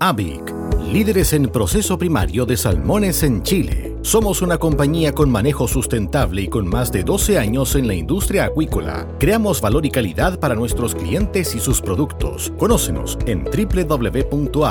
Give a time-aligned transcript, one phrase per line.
[0.00, 0.54] AVIC,
[0.92, 3.96] líderes en proceso primario de salmones en Chile.
[4.02, 8.44] Somos una compañía con manejo sustentable y con más de 12 años en la industria
[8.44, 9.08] acuícola.
[9.18, 12.52] Creamos valor y calidad para nuestros clientes y sus productos.
[12.58, 14.64] Conócenos en www.avic.cl.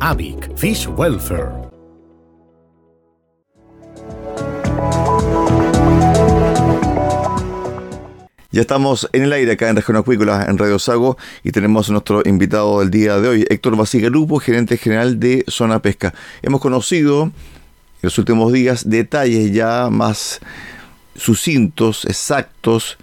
[0.00, 1.79] AVIC Fish Welfare.
[8.52, 11.92] Ya estamos en el aire acá en Región Acuícola, en Radio Sago, y tenemos a
[11.92, 16.12] nuestro invitado del día de hoy, Héctor Basigalupo, gerente general de Zona Pesca.
[16.42, 17.32] Hemos conocido en
[18.02, 20.40] los últimos días detalles ya más
[21.14, 22.98] sucintos, exactos,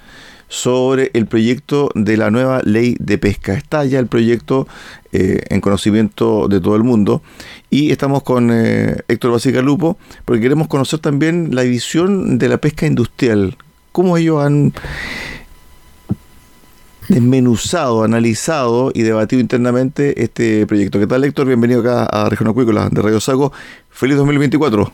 [0.49, 3.53] sobre el proyecto de la nueva ley de pesca.
[3.53, 4.67] Está ya el proyecto
[5.13, 7.21] eh, en conocimiento de todo el mundo
[7.69, 12.85] y estamos con eh, Héctor Basigalupo porque queremos conocer también la visión de la pesca
[12.85, 13.57] industrial,
[13.93, 14.73] cómo ellos han
[17.07, 20.99] desmenuzado, analizado y debatido internamente este proyecto.
[20.99, 21.47] ¿Qué tal, Héctor?
[21.47, 23.51] Bienvenido acá a Región Acuícola de Radio Sago.
[23.89, 24.91] Feliz 2024.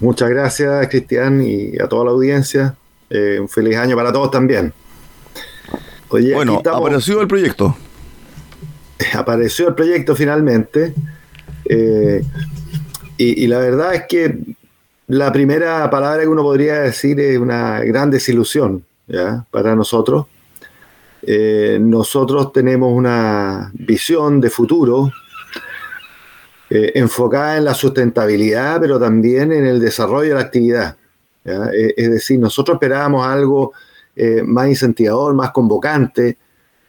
[0.00, 2.76] Muchas gracias, Cristian, y a toda la audiencia.
[3.08, 4.72] Eh, un feliz año para todos también.
[6.10, 7.76] bueno, apareció el proyecto.
[9.14, 10.94] Apareció el proyecto finalmente.
[11.64, 12.22] Eh,
[13.18, 14.38] y, la verdad es que
[15.06, 19.46] la primera palabra que uno podría decir es una gran desilusión ¿ya?
[19.50, 20.26] para nosotros.
[21.28, 25.10] Eh, nosotros tenemos una visión de futuro
[26.70, 30.96] eh, enfocada en la sustentabilidad, pero también en el desarrollo de la actividad.
[31.44, 33.72] Eh, es decir, nosotros esperábamos algo
[34.44, 36.38] más incentivador, más convocante.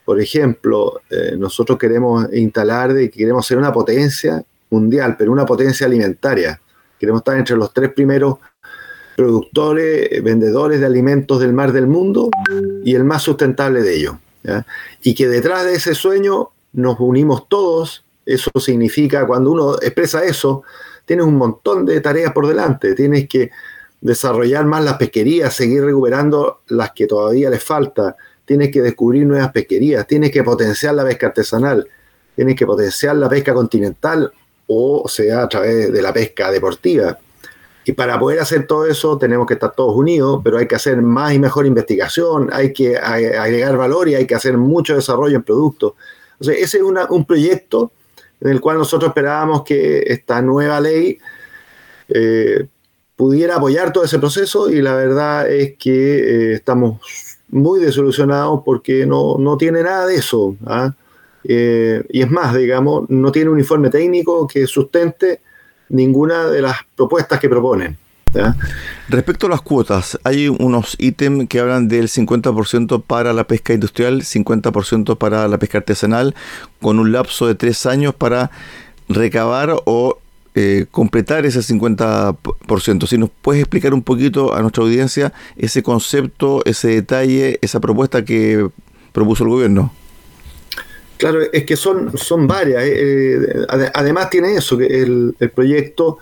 [0.05, 1.01] Por ejemplo,
[1.37, 6.61] nosotros queremos instalar, de, queremos ser una potencia mundial, pero una potencia alimentaria.
[6.97, 8.37] Queremos estar entre los tres primeros
[9.17, 12.29] productores, vendedores de alimentos del mar del mundo
[12.85, 14.15] y el más sustentable de ellos.
[15.03, 20.63] Y que detrás de ese sueño nos unimos todos, eso significa cuando uno expresa eso,
[21.05, 23.49] tienes un montón de tareas por delante, tienes que
[24.01, 28.15] desarrollar más las pesquerías, seguir recuperando las que todavía les falta,
[28.45, 31.87] tienes que descubrir nuevas pesquerías, tienes que potenciar la pesca artesanal,
[32.35, 34.31] tienes que potenciar la pesca continental
[34.67, 37.17] o sea a través de la pesca deportiva.
[37.87, 41.01] Y para poder hacer todo eso tenemos que estar todos unidos, pero hay que hacer
[41.01, 45.43] más y mejor investigación, hay que agregar valor y hay que hacer mucho desarrollo en
[45.43, 45.93] productos.
[46.41, 47.93] Ese es un proyecto
[48.41, 51.17] en el cual nosotros esperábamos que esta nueva ley
[52.09, 52.67] eh,
[53.15, 57.00] pudiera apoyar todo ese proceso y la verdad es que eh, estamos
[57.47, 60.57] muy desilusionados porque no, no tiene nada de eso.
[60.65, 60.94] ¿ah?
[61.45, 65.39] Eh, y es más, digamos, no tiene un informe técnico que sustente
[65.89, 67.98] ninguna de las propuestas que proponen.
[69.10, 74.22] Respecto a las cuotas, hay unos ítems que hablan del 50% para la pesca industrial,
[74.22, 76.36] 50% para la pesca artesanal,
[76.81, 78.51] con un lapso de tres años para
[79.07, 80.19] recabar o
[80.56, 83.07] eh, completar ese 50%.
[83.07, 88.25] Si nos puedes explicar un poquito a nuestra audiencia ese concepto, ese detalle, esa propuesta
[88.25, 88.69] que
[89.13, 89.94] propuso el gobierno.
[91.17, 92.83] Claro, es que son, son varias.
[92.83, 96.19] Eh, eh, además tiene eso, que el, proyecto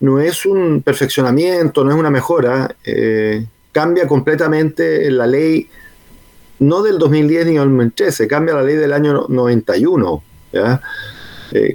[0.00, 5.68] no es un perfeccionamiento, no es una mejora, eh, cambia completamente la ley,
[6.60, 10.22] no del 2010 ni del 2013, cambia la ley del año 91,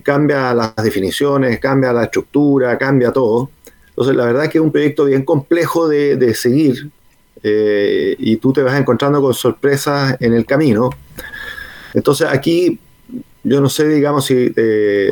[0.03, 3.51] cambia las definiciones, cambia la estructura, cambia todo.
[3.89, 6.89] Entonces, la verdad es que es un proyecto bien complejo de, de seguir
[7.43, 10.89] y tú te vas encontrando con sorpresas en el camino.
[11.93, 12.79] Entonces aquí
[13.43, 15.11] yo no sé, digamos, si eh,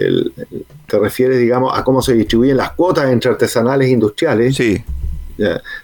[0.87, 4.55] te refieres, digamos, a cómo se distribuyen las cuotas entre artesanales e industriales.
[4.55, 4.81] Sí.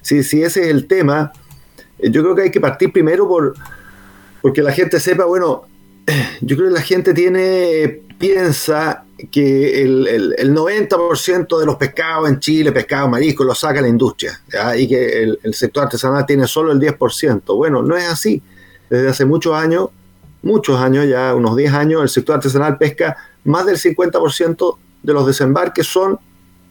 [0.01, 1.31] Si, ese es el tema,
[1.99, 3.55] yo creo que hay que partir primero por
[4.41, 5.63] porque la gente sepa, bueno,
[6.41, 12.39] yo creo que la gente tiene, piensa que el, el, 90% de los pescados en
[12.39, 14.39] Chile, pescados mariscos, los saca la industria,
[14.77, 17.43] y que el, el sector artesanal tiene solo el 10%.
[17.57, 18.41] Bueno, no es así.
[18.89, 19.89] Desde hace muchos años
[20.47, 25.27] muchos años, ya unos 10 años, el sector artesanal pesca más del 50% de los
[25.27, 26.17] desembarques son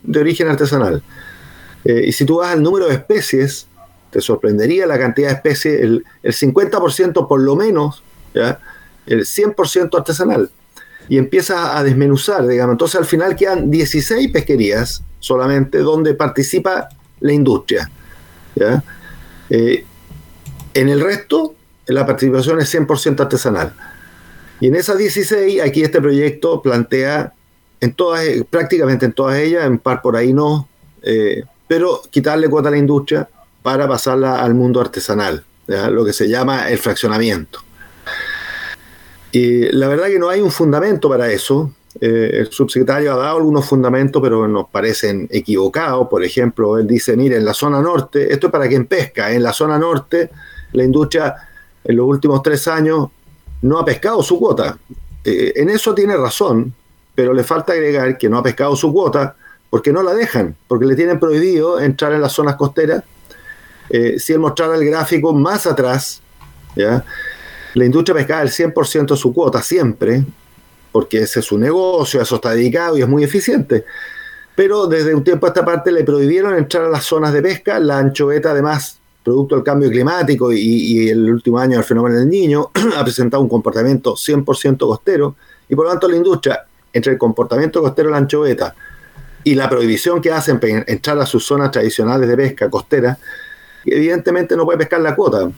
[0.02, 1.02] de origen artesanal.
[1.84, 3.69] Eh, y si tú vas al número de especies,
[4.11, 8.02] te sorprendería la cantidad de especies, el, 50% por lo menos,
[8.34, 8.58] ¿ya?
[9.06, 10.50] el 100% artesanal.
[11.08, 12.75] Y empieza a desmenuzar, digamos.
[12.75, 16.88] Entonces al final quedan 16 pesquerías solamente donde participa
[17.20, 17.90] la industria.
[18.56, 18.82] ¿ya?
[19.50, 19.84] Eh,
[20.75, 21.55] en el resto
[21.86, 23.74] la participación es 100% artesanal.
[24.60, 27.32] Y en esas 16, aquí este proyecto plantea,
[27.80, 30.68] en todas, prácticamente en todas ellas, en par por ahí no,
[31.02, 33.28] eh, pero quitarle cuota a la industria
[33.62, 37.60] para pasarla al mundo artesanal, lo que se llama el fraccionamiento.
[39.32, 41.72] Y la verdad que no hay un fundamento para eso.
[42.00, 46.08] Eh, el subsecretario ha dado algunos fundamentos, pero nos parecen equivocados.
[46.08, 49.42] Por ejemplo, él dice, mire, en la zona norte, esto es para quien pesca, en
[49.42, 50.30] la zona norte
[50.72, 51.34] la industria
[51.86, 53.08] en los últimos tres años
[53.62, 54.78] no ha pescado su cuota.
[55.24, 56.72] Eh, en eso tiene razón,
[57.14, 59.36] pero le falta agregar que no ha pescado su cuota
[59.70, 63.02] porque no la dejan, porque le tienen prohibido entrar en las zonas costeras.
[63.88, 66.20] Eh, si él mostrara el gráfico más atrás,
[66.74, 70.24] la industria pescaba el 100% de su cuota siempre,
[70.92, 73.84] porque ese es su negocio, eso está dedicado y es muy eficiente.
[74.54, 77.78] Pero desde un tiempo a esta parte le prohibieron entrar a las zonas de pesca,
[77.78, 82.70] la anchoveta además producto del cambio climático y, el último año el fenómeno del niño,
[82.96, 85.34] ha presentado un comportamiento 100% costero
[85.69, 88.73] y por lo tanto la industria, entre el comportamiento costero de la anchoveta
[89.43, 93.19] y la prohibición que hacen para entrar a sus zonas tradicionales de pesca costera,
[93.84, 95.50] evidentemente no puede pescar la cuota.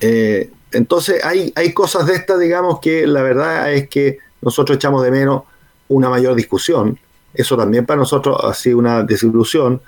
[0.00, 5.04] Eh, entonces hay, hay cosas de estas, digamos, que la verdad es que nosotros echamos
[5.04, 5.42] de menos
[5.88, 6.98] una mayor discusión.
[7.34, 9.82] Eso también para nosotros ha sido una desilusión,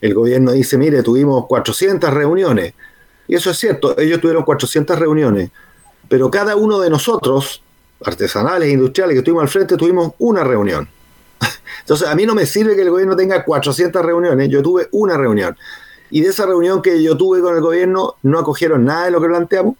[0.00, 2.74] el gobierno dice, mire, tuvimos 400 reuniones.
[3.28, 5.50] Y eso es cierto, ellos tuvieron 400 reuniones,
[6.08, 7.62] pero cada uno de nosotros,
[8.04, 10.88] artesanales industriales que estuvimos al frente, tuvimos una reunión.
[11.80, 15.16] Entonces, a mí no me sirve que el gobierno tenga 400 reuniones, yo tuve una
[15.16, 15.56] reunión.
[16.10, 19.20] Y de esa reunión que yo tuve con el gobierno, no acogieron nada de lo
[19.20, 19.74] que planteamos,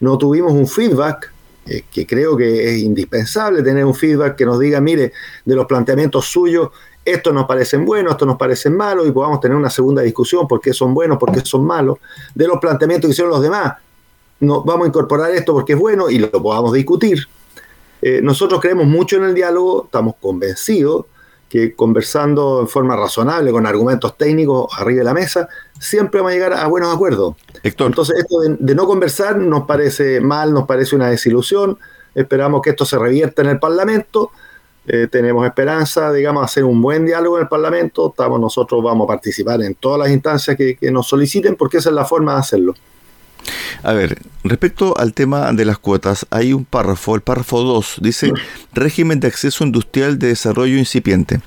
[0.00, 1.31] no tuvimos un feedback,
[1.66, 5.12] eh, que creo que es indispensable tener un feedback que nos diga, mire,
[5.44, 6.70] de los planteamientos suyos,
[7.04, 10.60] estos nos parecen buenos, estos nos parecen malos, y podamos tener una segunda discusión, por
[10.60, 11.98] qué son buenos, por qué son malos,
[12.34, 13.74] de los planteamientos que hicieron los demás.
[14.40, 17.26] No, vamos a incorporar esto porque es bueno y lo podamos discutir.
[18.00, 21.06] Eh, nosotros creemos mucho en el diálogo, estamos convencidos
[21.52, 25.48] que conversando en forma razonable, con argumentos técnicos arriba de la mesa,
[25.78, 27.36] siempre vamos a llegar a buenos acuerdos.
[27.62, 31.78] Entonces, esto de no conversar nos parece mal, nos parece una desilusión.
[32.14, 34.32] Esperamos que esto se revierta en el Parlamento
[34.84, 38.08] eh, tenemos esperanza, digamos, hacer un buen diálogo en el Parlamento.
[38.10, 41.94] Estamos, nosotros vamos a participar en todas las instancias que, nos soliciten porque esa es
[41.94, 42.74] la forma de hacerlo.
[43.82, 48.32] A ver, respecto al tema de las cuotas, hay un párrafo, el párrafo 2, dice
[48.72, 51.40] régimen de acceso industrial de desarrollo incipiente.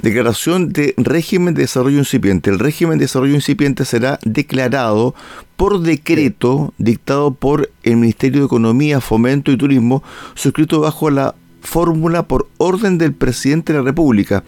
[0.00, 2.50] Declaración de régimen de desarrollo incipiente.
[2.50, 5.14] El régimen de desarrollo incipiente será declarado
[5.56, 10.02] por decreto dictado por el Ministerio de Economía, Fomento y Turismo,
[10.34, 14.44] suscrito bajo la fórmula por orden del presidente de la República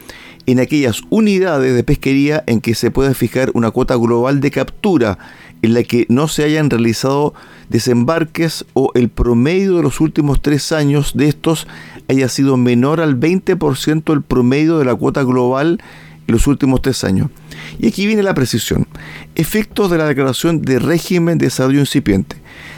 [0.47, 5.19] en aquellas unidades de pesquería en que se pueda fijar una cuota global de captura
[5.63, 7.35] en la que no se hayan realizado
[7.69, 11.67] desembarques o el promedio de los últimos tres años de estos
[12.09, 15.81] haya sido menor al 20% del promedio de la cuota global
[16.27, 17.31] en los últimos tres años.
[17.79, 18.87] Y aquí viene la precisión.
[19.35, 22.37] Efectos de la declaración de régimen de desarrollo incipiente.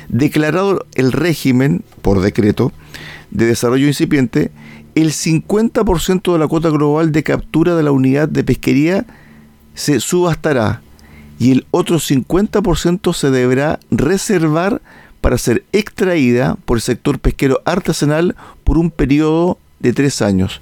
[0.08, 2.72] Declarado el régimen, por decreto,
[3.30, 4.50] de desarrollo incipiente,
[4.94, 9.06] el 50% de la cuota global de captura de la unidad de pesquería
[9.74, 10.82] se subastará
[11.38, 14.80] y el otro 50% se deberá reservar
[15.20, 20.60] para ser extraída por el sector pesquero artesanal por un periodo de tres años.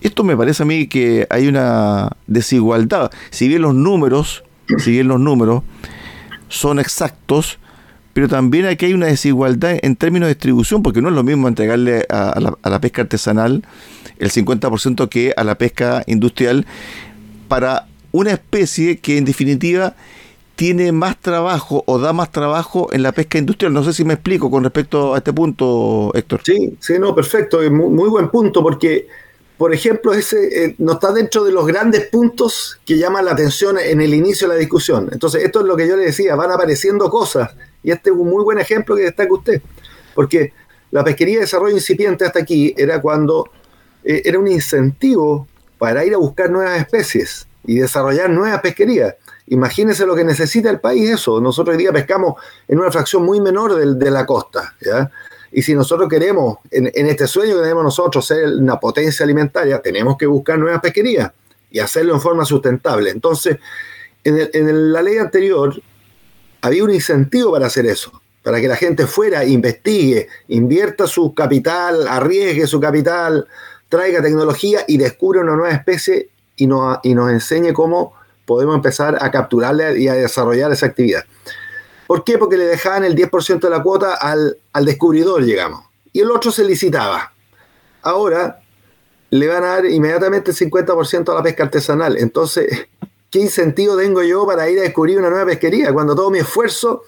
[0.00, 3.10] Esto me parece a mí que hay una desigualdad.
[3.30, 4.44] Si bien los números,
[4.78, 5.62] si bien los números
[6.48, 7.58] son exactos,
[8.12, 11.48] pero también aquí hay una desigualdad en términos de distribución, porque no es lo mismo
[11.48, 13.62] entregarle a, la, a la, pesca artesanal
[14.18, 16.66] el 50% que a la pesca industrial
[17.48, 19.94] para una especie que en definitiva
[20.54, 23.74] tiene más trabajo o da más trabajo en la pesca industrial.
[23.74, 26.40] No sé si me explico con respecto a este punto, Héctor.
[26.44, 27.58] Sí, sí, no, perfecto.
[27.70, 29.06] Muy, muy buen punto, porque,
[29.58, 33.76] por ejemplo, ese eh, no está dentro de los grandes puntos que llaman la atención
[33.78, 35.10] en el inicio de la discusión.
[35.12, 37.50] Entonces, esto es lo que yo le decía, van apareciendo cosas,
[37.82, 39.60] y este es un muy buen ejemplo que destaca usted,
[40.14, 40.54] porque
[40.90, 43.50] la pesquería de desarrollo incipiente hasta aquí era cuando
[44.02, 45.46] eh, era un incentivo
[45.76, 49.14] para ir a buscar nuevas especies y desarrollar nuevas pesquerías.
[49.48, 51.40] Imagínense lo que necesita el país eso.
[51.40, 52.34] Nosotros hoy día pescamos
[52.66, 54.74] en una fracción muy menor de, de la costa.
[55.52, 59.80] Y si nosotros queremos, en, en, este sueño que tenemos nosotros, ser una potencia alimentaria,
[59.80, 61.30] tenemos que buscar nuevas pesquerías
[61.70, 63.10] y hacerlo en forma sustentable.
[63.10, 63.58] Entonces,
[64.24, 65.80] en, el, en la ley anterior
[66.60, 72.06] había un incentivo para hacer eso, para que la gente fuera, investigue, invierta su capital,
[72.08, 73.46] arriesgue su capital,
[73.88, 78.14] traiga tecnología y descubra una nueva especie y, no, y nos enseñe cómo
[78.46, 81.24] podemos empezar a capturarla y a desarrollar esa actividad.
[82.06, 82.38] ¿Por qué?
[82.38, 86.64] Porque le dejaban el 10% de la cuota al, descubridor, digamos, y el otro se
[86.64, 87.32] licitaba.
[88.02, 88.60] Ahora
[89.30, 92.16] le van a dar inmediatamente el 50% a la pesca artesanal.
[92.16, 92.88] Entonces,
[93.30, 97.02] ¿qué incentivo tengo yo para ir a descubrir una nueva pesquería cuando todo mi esfuerzo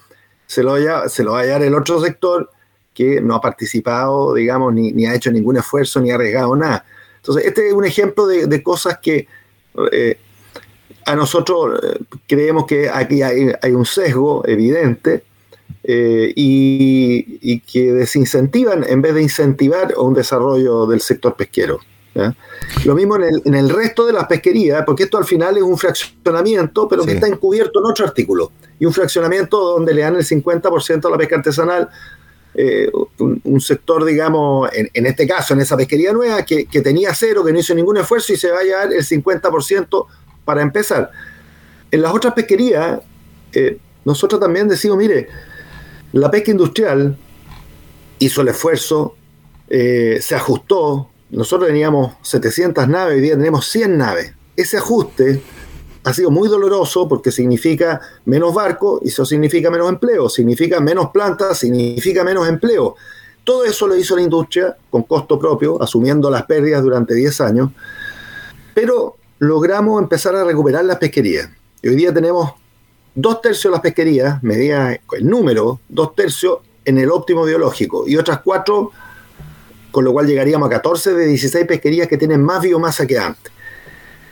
[0.47, 2.51] se lo, vaya, va a dar el otro sector
[2.93, 6.85] que no ha participado, digamos, ni, ha hecho ningún esfuerzo, ni ha arriesgado nada?
[7.17, 9.29] Entonces, este es un ejemplo de cosas que
[9.93, 10.19] eh,
[11.07, 15.25] a nosotros eh, creemos que aquí hay, hay un sesgo evidente
[15.83, 21.79] eh, y, y, que desincentivan en vez de incentivar un desarrollo del sector pesquero.
[22.15, 22.35] ¿ya?
[22.85, 25.63] Lo mismo en el, en el, resto de las pesquerías, porque esto al final es
[25.63, 27.09] un fraccionamiento, pero sí.
[27.09, 28.53] que está encubierto en otro artículo.
[28.79, 31.89] Y un fraccionamiento donde le dan el 50% a la pesca artesanal,
[32.61, 37.15] eh, un, sector, digamos, en, en, este caso, en esa pesquería nueva, que, que, tenía
[37.15, 40.07] cero, que no hizo ningún esfuerzo y se va a llevar el 50%
[40.45, 41.13] para empezar.
[41.93, 42.99] En las otras pesquerías,
[43.53, 45.29] eh, nosotros también decimos, mire,
[46.11, 47.17] la pesca industrial
[48.19, 49.15] hizo el esfuerzo,
[49.69, 54.35] eh, se ajustó, nosotros teníamos 700 naves, hoy día tenemos 100 naves.
[54.57, 55.43] Ese ajuste
[56.09, 61.11] ha sido muy doloroso porque significa menos barcos y eso significa menos empleo, significa menos
[61.11, 62.97] plantas, significa menos empleo.
[63.45, 67.71] Todo eso lo hizo la industria con costo propio, asumiendo las pérdidas durante 10 años,
[68.73, 71.51] pero logramos empezar a recuperar las pesquerías.
[71.83, 72.53] Y hoy día tenemos
[73.15, 78.17] dos tercios de las pesquerías, medida el número, dos tercios en el óptimo biológico y
[78.17, 78.93] otras cuatro,
[79.91, 83.53] con lo cual llegaríamos a 14 de 16 pesquerías que tienen más biomasa que antes.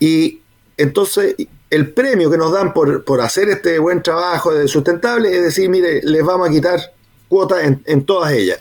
[0.00, 0.40] Y
[0.78, 1.34] entonces
[1.70, 5.68] el premio que nos dan por, por hacer este buen trabajo de sustentable es decir,
[5.68, 6.80] mire, les vamos a quitar
[7.28, 8.60] cuotas en, todas ellas.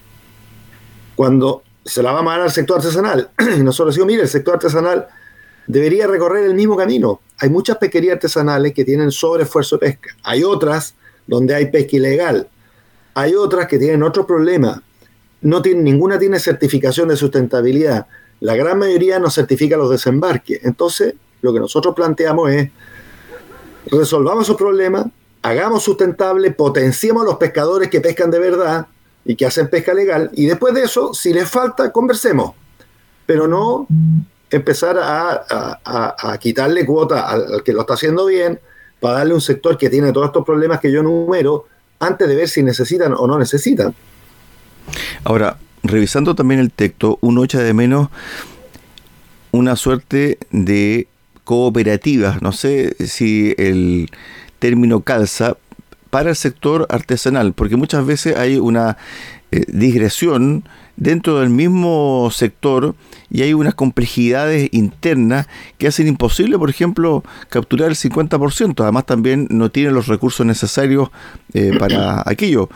[1.15, 5.07] Cuando se la vamos a dar al sector artesanal, nosotros decimos, mire, el sector artesanal
[5.67, 7.21] debería recorrer el mismo camino.
[7.39, 10.09] Hay muchas pesquerías artesanales que tienen sobreesfuerzo de pesca.
[10.23, 10.95] Hay otras
[11.27, 12.47] donde hay pesca ilegal.
[13.13, 14.81] Hay otras que tienen otro problema.
[15.41, 18.07] No tienen, ninguna tiene certificación de sustentabilidad.
[18.39, 20.61] La gran mayoría no certifica los desembarques.
[20.63, 22.71] Entonces, lo que nosotros planteamos es,
[23.91, 25.05] resolvamos esos problemas,
[25.41, 28.87] hagamos sustentable, potenciemos a los pescadores que pescan de verdad
[29.23, 32.53] y que hacen pesca legal, y después de eso, si les falta, conversemos.
[33.25, 33.87] Pero no
[34.51, 35.31] empezar a,
[35.83, 38.59] a, a quitarle cuota al, al, que lo está haciendo bien
[38.99, 41.65] para darle un sector que tiene todos estos problemas que yo numero
[41.99, 43.95] antes de ver si necesitan o no necesitan.
[45.23, 48.09] Ahora, revisando también el texto, uno echa de menos
[49.51, 51.07] una suerte de
[51.45, 54.09] cooperativas, no sé si el
[54.59, 55.55] término calza,
[56.09, 58.97] para el sector artesanal, porque muchas veces hay una
[59.51, 60.63] eh, digresión
[60.97, 62.95] dentro del mismo sector
[63.29, 65.47] y hay unas complejidades internas
[65.77, 68.81] que hacen imposible, por ejemplo, capturar el 50%.
[68.81, 71.09] Además, también no tienen los recursos necesarios
[71.53, 72.69] eh, para aquello.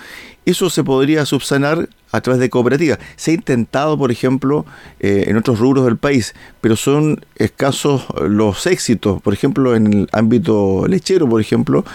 [0.46, 3.00] Eso se podría subsanar a través de cooperativas.
[3.16, 4.66] Se ha intentado, por ejemplo,
[5.00, 9.22] eh, en otros rubros del país, pero son escasos los éxitos.
[9.22, 11.86] Por ejemplo, en el ámbito lechero, por ejemplo,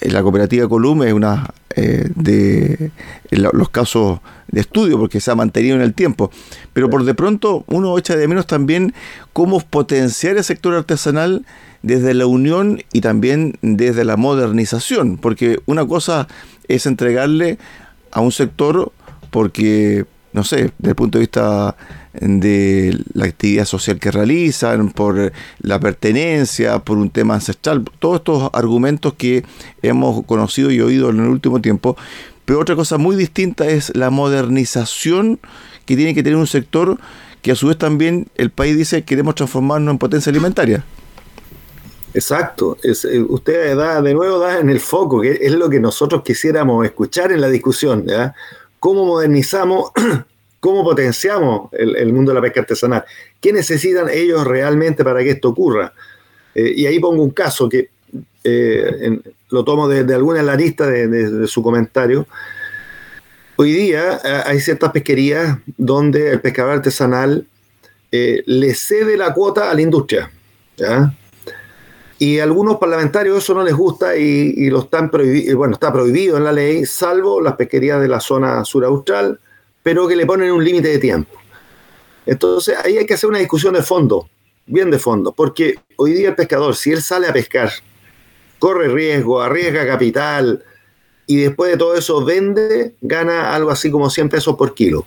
[0.00, 2.90] la cooperativa Colum es una eh, de
[3.30, 6.30] los casos de estudio porque se ha mantenido en el tiempo.
[6.72, 8.94] Pero por de pronto uno echa de menos también
[9.32, 11.44] cómo potenciar el sector artesanal
[11.82, 16.28] desde la unión y también desde la modernización, porque una cosa
[16.68, 17.58] es entregarle
[18.10, 18.92] a un sector
[19.30, 21.76] porque, no sé, desde el punto de vista
[22.12, 28.50] de la actividad social que realizan, por la pertenencia, por un tema ancestral, todos estos
[28.52, 29.44] argumentos que
[29.82, 31.96] hemos conocido y oído en el último tiempo.
[32.44, 35.38] Pero otra cosa muy distinta es la modernización
[35.86, 36.98] que tiene que tener un sector
[37.42, 40.84] que a su vez también el país dice queremos transformarnos en potencia alimentaria.
[42.12, 45.78] Exacto, es, eh, usted da de nuevo da en el foco, que es lo que
[45.78, 48.34] nosotros quisiéramos escuchar en la discusión, ¿ya?
[48.80, 49.92] ¿Cómo modernizamos
[50.60, 53.04] ¿Cómo potenciamos el, mundo de la pesca artesanal?
[53.40, 55.94] ¿Qué necesitan ellos realmente para que esto ocurra?
[56.54, 57.88] Eh, y ahí pongo un caso que
[58.44, 62.26] eh, lo tomo de, alguna de lista de, su comentario.
[63.56, 67.46] Hoy día eh, hay ciertas pesquerías donde el pescador artesanal
[68.10, 70.30] le cede la cuota a la industria.
[72.22, 76.44] Y a algunos parlamentarios eso no les gusta y, lo están bueno, está prohibido en
[76.44, 79.40] la ley, salvo las pesquerías de la zona sur austral,
[79.82, 81.38] pero que le ponen un límite de tiempo.
[82.26, 84.28] Entonces ahí hay que hacer una discusión de fondo,
[84.66, 87.70] bien de fondo, porque hoy día el pescador, si él sale a pescar,
[88.58, 90.62] corre riesgo, arriesga capital
[91.26, 95.06] y después de todo eso vende, gana algo así como 100 pesos por kilo.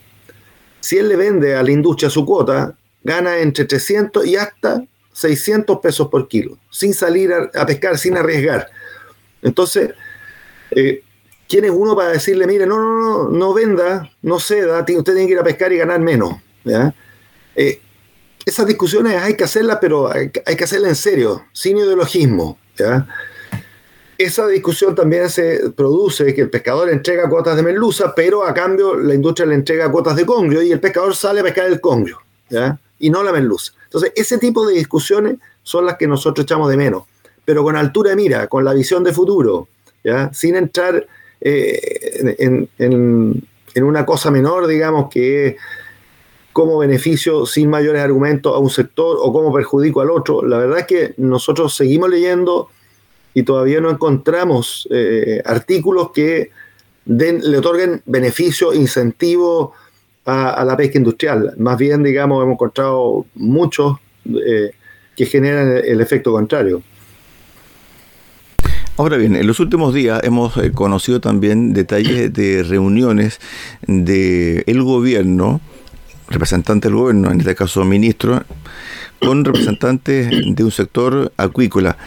[0.79, 5.79] Si él le vende a la industria su cuota, gana entre 300 y hasta 600
[5.79, 8.67] pesos por kilo, sin salir a, pescar, sin arriesgar.
[9.41, 9.91] Entonces,
[10.72, 11.03] eh,
[11.48, 15.27] ¿quién es uno para decirle, mire, no, no, no, no venda, no ceda, usted tiene
[15.27, 16.36] que ir a pescar y ganar menos?
[17.55, 17.79] Eh,
[18.46, 22.58] esas discusiones hay que hacerlas, pero hay, que hacerlas en serio, sin ideologismo.
[24.17, 28.96] Esa discusión también se produce que el pescador entrega cuotas de merluza, pero a cambio
[28.96, 32.20] la industria le entrega cuotas de congrio y el pescador sale a pescar el congrio,
[33.00, 33.74] y no la merluza.
[33.86, 37.04] Entonces, ese tipo de discusiones son las que nosotros echamos de menos,
[37.46, 39.68] pero con altura de mira, con la visión de futuro,
[40.04, 40.32] ¿ya?
[40.34, 41.06] sin entrar
[41.42, 42.36] eh,
[42.78, 45.56] en, una cosa menor, digamos, que es
[46.54, 50.46] cómo beneficio sin mayores argumentos a un sector o cómo perjudico al otro.
[50.46, 52.70] La verdad es que nosotros seguimos leyendo
[53.34, 56.51] y todavía no encontramos eh, artículos que
[57.06, 59.74] le otorguen beneficio, incentivo
[60.25, 61.53] a, la pesca industrial.
[61.57, 64.72] Más bien, digamos, hemos encontrado muchos eh,
[65.16, 66.81] que generan el efecto contrario.
[68.96, 73.40] Ahora bien, en los últimos días hemos eh, conocido también detalles de reuniones
[73.88, 75.62] del el gobierno,
[76.29, 78.44] representante del gobierno, en este caso ministro,
[79.20, 81.98] con representantes de un sector acuícola.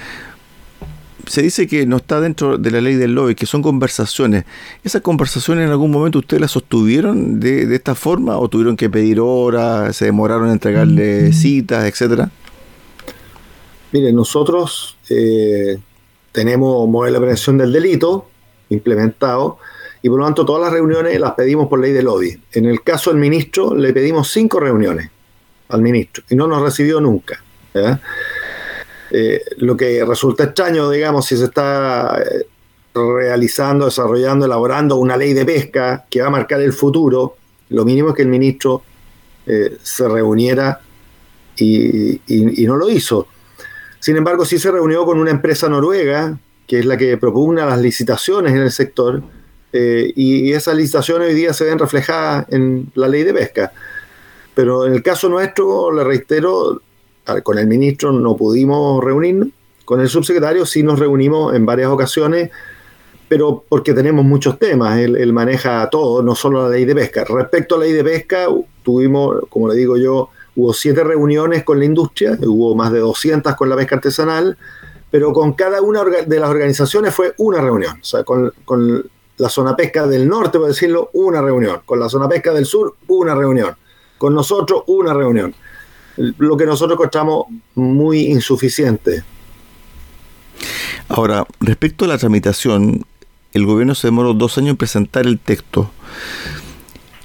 [1.27, 4.45] Se dice que no está dentro de la ley del lobby, que son conversaciones.
[4.85, 9.21] ¿Esas conversaciones en algún momento ustedes las sostuvieron de, esta forma o tuvieron que pedir
[9.21, 12.31] horas, se demoraron en entregarle citas, etcétera?
[13.93, 15.79] Mire, nosotros eh,
[16.33, 18.29] tenemos modelo de prevención del delito
[18.69, 19.59] implementado
[20.03, 22.41] y por lo tanto todas las reuniones las pedimos por ley de lobby.
[22.53, 25.11] En el caso del ministro le pedimos cinco reuniones
[25.69, 27.43] al ministro y no nos recibió nunca.
[29.19, 32.47] Eh, lo que resulta extraño, digamos, si se está eh,
[32.95, 37.39] realizando, desarrollando, elaborando una ley de pesca que va a marcar el futuro,
[37.71, 38.83] lo mínimo es que el ministro
[39.47, 40.83] eh, se reuniera
[41.57, 42.21] y,
[42.67, 43.27] no lo hizo.
[44.01, 47.81] Sin embargo, sí se reunió con una empresa noruega, que es la que propugna las
[47.81, 49.23] licitaciones en el sector,
[49.73, 53.73] y esas licitaciones hoy día se ven reflejadas en la ley de pesca.
[54.55, 56.83] Pero en el caso nuestro, le reitero,
[57.43, 59.49] con el ministro no pudimos reunirnos,
[59.85, 62.51] con el subsecretario sí nos reunimos en varias ocasiones,
[63.29, 67.25] pero porque tenemos muchos temas, él, maneja todo, no solo la ley de pesca.
[67.25, 68.47] Respecto a la ley de pesca,
[68.83, 73.55] tuvimos, como le digo yo, Hubo siete reuniones con la industria, hubo más de 200
[73.57, 74.57] con la pesca artesanal,
[75.11, 77.99] pero con cada una de las organizaciones fue una reunión.
[78.01, 78.53] O sea, con,
[79.37, 81.83] la zona pesca del norte, por decirlo, una reunión.
[81.85, 83.77] Con la zona pesca del sur, una reunión.
[84.17, 85.55] Con nosotros, una reunión.
[86.17, 89.23] Lo que nosotros encontramos muy insuficiente.
[91.09, 93.05] Ahora, respecto a la tramitación,
[93.53, 95.91] el gobierno se demoró dos años en presentar el texto.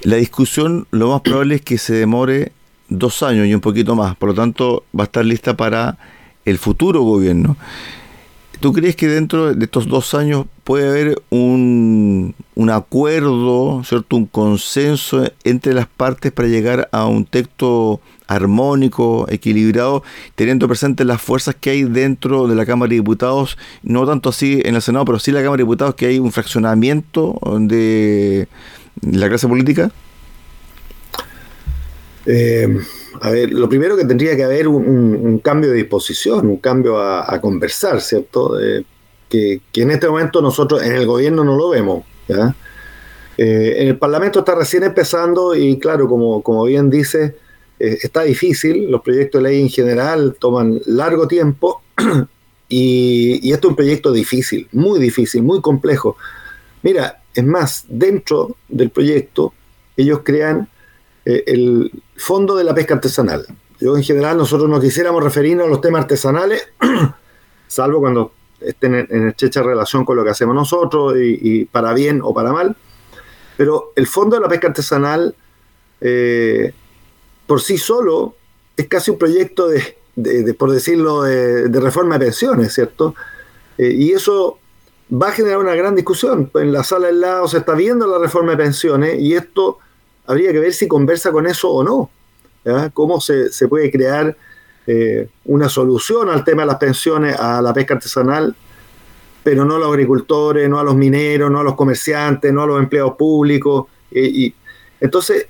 [0.03, 2.51] La discusión, lo más probable es que se demore
[2.89, 5.97] dos años y un poquito más, por lo tanto va a estar lista para
[6.45, 7.55] el futuro gobierno.
[8.59, 14.17] ¿Tú crees que dentro de estos dos años puede haber un, un acuerdo, ¿cierto?
[14.17, 18.01] un consenso entre las partes para llegar a un texto
[18.35, 20.03] armónico, equilibrado,
[20.35, 24.61] teniendo presentes las fuerzas que hay dentro de la Cámara de Diputados, no tanto así
[24.63, 28.47] en el Senado, pero sí en la Cámara de Diputados, que hay un fraccionamiento de
[29.01, 29.91] la clase política?
[32.25, 32.77] Eh,
[33.21, 37.39] a ver, lo primero que tendría que haber un, cambio de disposición, un cambio a,
[37.41, 38.53] conversar, ¿cierto?
[39.27, 42.05] que, en este momento nosotros en el gobierno no lo vemos,
[43.37, 47.33] Eh, en el Parlamento está recién empezando y claro, como bien dice,
[47.81, 51.81] eh, está difícil, los proyectos de ley en general toman largo tiempo
[52.69, 56.17] y, y esto es un proyecto difícil, muy difícil, muy complejo.
[56.83, 59.53] Mira, es más, dentro del proyecto
[59.97, 60.67] ellos crean
[61.25, 63.45] eh, el fondo de la pesca artesanal.
[63.79, 66.67] Yo en general nosotros no quisiéramos referirnos a los temas artesanales,
[67.67, 72.33] salvo cuando estén en, estrecha relación con lo que hacemos nosotros y, para bien o
[72.33, 72.75] para mal.
[73.57, 75.35] Pero el fondo de la pesca artesanal
[75.99, 76.73] eh,
[77.47, 78.35] por sí solo
[78.77, 83.15] es casi un proyecto de, por decirlo, de, reforma de pensiones, ¿cierto?
[83.77, 84.59] Eh, y eso
[85.11, 86.49] va a generar una gran discusión.
[86.55, 89.79] En la sala del lado se está viendo la reforma de pensiones y esto
[90.25, 92.09] habría que ver si conversa con eso o no.
[92.93, 94.37] ¿Cómo se, puede crear
[94.85, 98.55] eh, una solución al tema de las pensiones, a la pesca artesanal,
[99.43, 102.67] pero no a los agricultores, no a los mineros, no a los comerciantes, no a
[102.67, 103.87] los empleados públicos.
[104.11, 104.55] Eh, y,
[104.99, 105.47] entonces,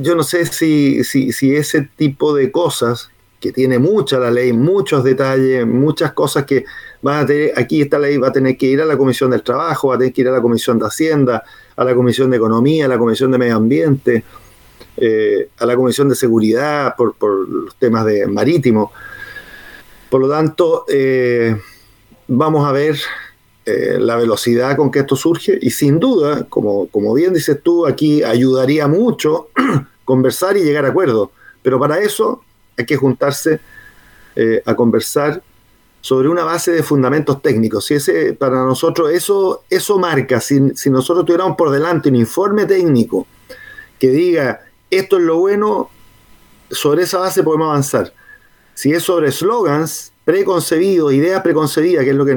[0.00, 5.04] yo no sé si, si, ese tipo de cosas, que tiene mucha la ley, muchos
[5.04, 6.64] detalles, muchas cosas que
[7.02, 9.42] van a tener, aquí esta ley va a tener que ir a la Comisión del
[9.42, 11.44] Trabajo, va a tener que ir a la Comisión de Hacienda,
[11.76, 14.24] a la Comisión de Economía, a la Comisión de Medio Ambiente,
[14.96, 17.14] eh, a la Comisión de Seguridad por,
[17.48, 18.92] los temas de marítimo.
[20.08, 21.56] Por lo tanto, eh,
[22.28, 22.98] vamos a ver
[23.66, 27.86] eh, la velocidad con que esto surge y sin duda, como, como bien dices tú,
[27.86, 29.48] aquí ayudaría mucho
[30.04, 31.30] conversar y llegar a acuerdos.
[31.62, 32.42] Pero para eso
[32.78, 33.60] hay que juntarse
[34.66, 35.42] a conversar
[36.06, 37.86] sobre una base de fundamentos técnicos.
[37.86, 43.26] Si ese, para nosotros eso, eso marca, si, nosotros tuviéramos por delante un informe técnico
[43.98, 45.90] que diga esto es lo bueno,
[46.70, 48.12] sobre esa base podemos avanzar.
[48.74, 52.36] Si es sobre slogans preconcebidos, ideas preconcebidas, que es lo que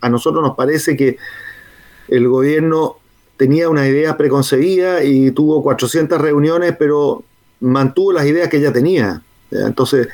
[0.00, 1.18] a nosotros nos parece que
[2.06, 2.98] el gobierno
[3.36, 7.24] tenía una idea preconcebida y tuvo 400 reuniones, pero
[7.58, 9.20] mantuvo las ideas que ya tenía.
[9.50, 10.06] Entonces,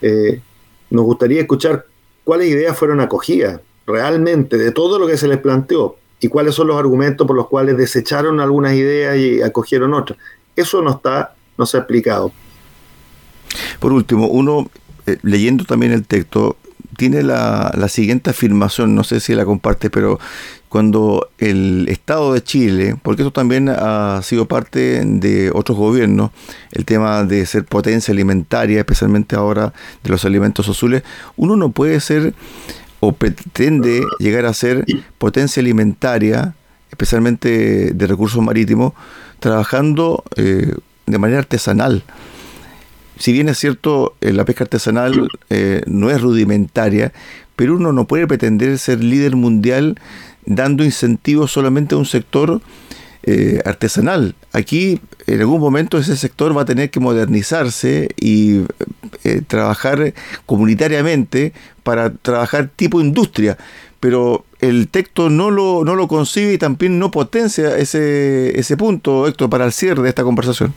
[0.00, 0.40] eh,
[0.90, 1.86] nos gustaría escuchar
[2.24, 6.66] cuáles ideas fueron acogidas realmente de todo lo que se les planteó y cuáles son
[6.66, 10.18] los argumentos por los cuales desecharon algunas ideas y acogieron otras.
[10.56, 12.32] Eso no está, no se ha explicado.
[13.78, 14.68] Por último, uno
[15.06, 16.56] eh, leyendo también el texto
[16.96, 20.20] tiene la, la, siguiente afirmación, no sé si la comparte, pero
[20.68, 26.30] cuando el Estado de Chile, porque eso también ha sido parte de otros gobiernos,
[26.70, 31.02] el tema de ser potencia alimentaria, especialmente ahora de los alimentos azules,
[31.36, 32.34] uno no puede ser
[33.00, 34.86] o pretende llegar a ser
[35.18, 36.54] potencia alimentaria,
[36.90, 38.92] especialmente de recursos marítimos,
[39.40, 40.74] trabajando eh,
[41.06, 42.04] de manera artesanal
[43.22, 47.12] si bien es cierto, eh, la pesca artesanal eh, no es rudimentaria,
[47.54, 49.96] pero uno no puede pretender ser líder mundial
[50.44, 52.60] dando incentivos solamente a un sector
[53.22, 54.34] eh, artesanal.
[54.52, 58.64] Aquí en algún momento ese sector va a tener que modernizarse y
[59.46, 61.52] trabajar comunitariamente
[61.84, 63.56] para trabajar tipo industria,
[64.00, 69.28] pero el texto no lo, no lo concibe y también no potencia ese, ese punto,
[69.28, 70.74] Héctor, para el cierre de esta conversación.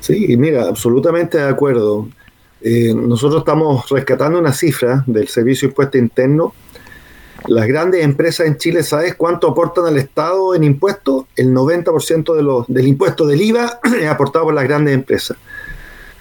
[0.00, 2.08] Sí, mira, absolutamente de acuerdo.
[2.62, 6.54] Eh, nosotros estamos rescatando una cifra del Servicio Impuesto Interno.
[7.46, 11.24] Las grandes empresas en Chile, ¿sabes cuánto aportan al Estado en impuestos?
[11.36, 15.36] El 90% de los, del impuesto del IVA es aportado por las grandes empresas.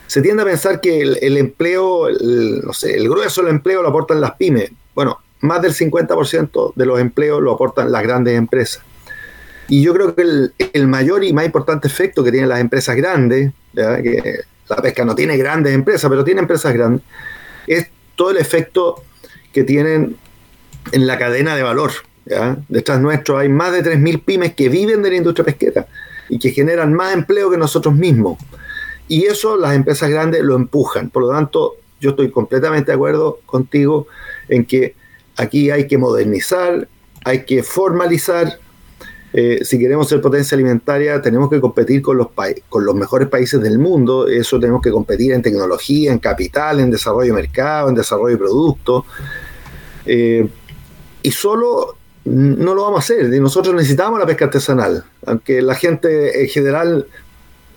[0.08, 4.20] Se tiende a pensar que el, empleo, no sé, el grueso del empleo lo aportan
[4.20, 4.72] las pymes.
[4.96, 8.82] Bueno, más del 50% de los empleos lo aportan las grandes empresas.
[9.69, 10.23] Y yo creo que
[10.73, 15.15] el, mayor y más importante efecto que tienen las empresas grandes, que la pesca no
[15.15, 17.03] tiene grandes empresas, pero tiene empresas grandes,
[17.67, 19.03] es todo el efecto
[19.53, 20.17] que tienen
[20.91, 21.91] en la cadena de valor.
[22.67, 25.88] Detrás nuestro hay más de 3.000 pymes que viven de la industria pesquera
[26.29, 28.38] y que generan más empleo que nosotros mismos.
[29.08, 31.10] Y eso las empresas grandes lo empujan.
[31.10, 34.08] Por lo tanto, yo estoy completamente de acuerdo contigo
[34.47, 34.95] en que
[35.36, 36.88] aquí hay que modernizar,
[37.25, 38.60] hay que formalizar,
[39.32, 42.28] eh, si queremos ser potencia alimentaria, tenemos que competir con los,
[42.68, 44.28] con los mejores países del mundo.
[44.28, 48.38] Eso tenemos que competir en tecnología, en capital, en desarrollo de mercado, en desarrollo de
[48.38, 49.04] productos.
[50.06, 50.48] Eh,
[51.22, 53.30] y solo no lo vamos a hacer.
[53.39, 55.04] Nosotros necesitamos la pesca artesanal.
[55.26, 57.06] Aunque la gente en general,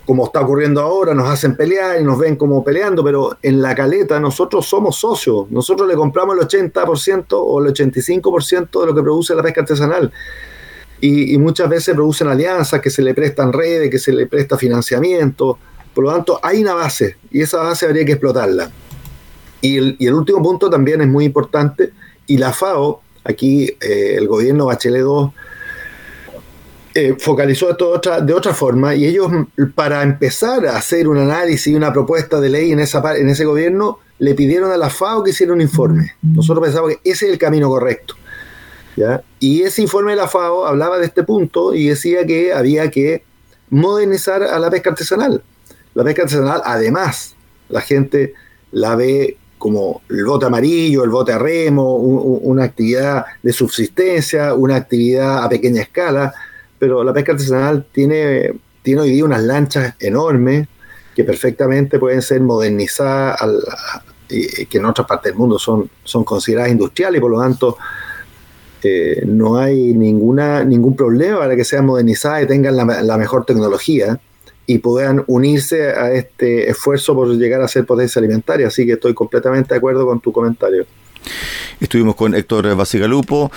[0.06, 3.74] como está ocurriendo ahora, nos hacen pelear y nos ven como peleando, pero en la
[3.74, 5.50] caleta nosotros somos socios.
[5.50, 10.10] Nosotros le compramos el 80% o el 85% de lo que produce la pesca artesanal
[11.04, 15.58] y, muchas veces producen alianzas que se le prestan redes, que se le presta financiamiento.
[15.92, 18.70] Por lo tanto, hay una base y esa base habría que explotarla.
[19.60, 21.90] Y el, último punto también es muy importante
[22.28, 25.32] y la FAO, aquí eh, el gobierno Bachelet 2
[26.94, 29.28] eh, focalizó esto de otra, de otra forma y ellos
[29.74, 33.44] para empezar a hacer un análisis y una propuesta de ley en, esa, en ese
[33.44, 36.12] gobierno le pidieron a la FAO que hiciera un informe.
[36.22, 38.14] Nosotros pensamos que ese es el camino correcto.
[38.96, 39.22] ¿Ya?
[39.40, 43.24] Y ese informe de la FAO hablaba de este punto y decía que había que
[43.70, 45.42] modernizar a la pesca artesanal.
[45.94, 47.34] La pesca artesanal, además,
[47.68, 48.34] la gente
[48.70, 54.76] la ve como el bote amarillo, el bote a remo, una actividad de subsistencia, una
[54.76, 56.34] actividad a pequeña escala,
[56.78, 60.66] pero la pesca artesanal tiene, tiene hoy día unas lanchas enormes
[61.14, 63.38] que perfectamente pueden ser modernizadas,
[64.28, 67.76] y que en otras partes del mundo son, son consideradas industriales y por lo tanto
[68.82, 74.20] eh, no hay ninguna, ningún problema para que sean modernizadas y tengan la, mejor tecnología
[74.66, 78.68] y puedan unirse a este esfuerzo por llegar a ser potencia alimentaria.
[78.68, 80.86] Así que estoy completamente de acuerdo con tu comentario.
[81.80, 83.50] Estuvimos con Héctor Basigalupo,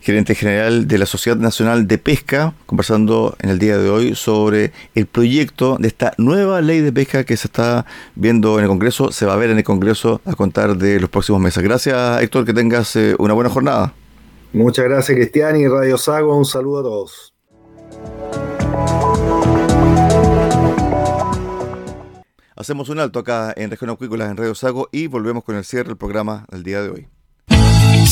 [0.00, 4.72] gerente general de la Sociedad Nacional de Pesca, conversando en el día de hoy sobre
[4.94, 9.12] el proyecto de esta nueva ley de pesca que se está viendo en el Congreso,
[9.12, 11.62] se va a ver en el Congreso a contar de los próximos meses.
[11.62, 13.94] Gracias Héctor, que tengas eh, una buena jornada.
[14.52, 17.34] Muchas gracias Cristian y Radio Sago, un saludo a todos.
[22.54, 25.88] Hacemos un alto acá en Región Acuícolas en Radio Sago y volvemos con el cierre
[25.88, 27.08] del programa del día de hoy.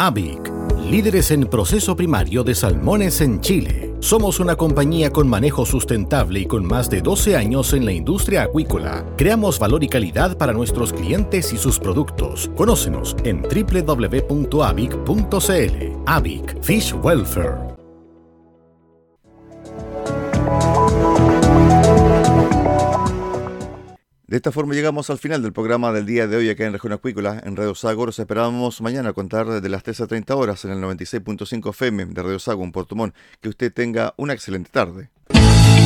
[0.00, 0.52] AVIC,
[0.88, 3.92] líderes en proceso primario de salmones en Chile.
[3.98, 8.44] Somos una compañía con manejo sustentable y con más de 12 años en la industria
[8.44, 9.04] acuícola.
[9.16, 12.48] Creamos valor y calidad para nuestros clientes y sus productos.
[12.54, 14.62] Conócenos en www.avic.cl.
[16.06, 17.77] AVIC Fish Welfare.
[24.28, 26.92] De esta forma llegamos al final del programa del día de hoy acá en Región
[26.92, 28.04] Acuícola, en Radio Sago.
[28.04, 32.04] Los esperamos mañana a contar desde las 13 a 30 horas en el 96.5 FM
[32.04, 33.14] de Radio Sago en Portumón.
[33.40, 35.08] Que usted tenga una excelente tarde.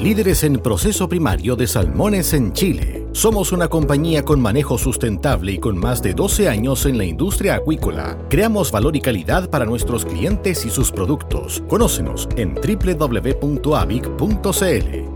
[0.00, 3.06] líderes en proceso primario de salmones en Chile.
[3.12, 7.56] Somos una compañía con manejo sustentable y con más de 12 años en la industria
[7.56, 8.16] acuícola.
[8.30, 11.62] Creamos valor y calidad para nuestros clientes y sus productos.
[11.68, 13.34] Conócenos en www.avic.cl.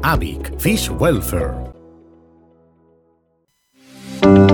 [0.02, 1.63] Avic Fish Welfare.